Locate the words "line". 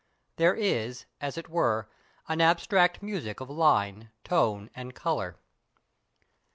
3.51-4.09